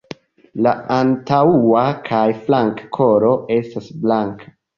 [0.67, 4.53] La antaŭa kaj flanka kolo estas blanka.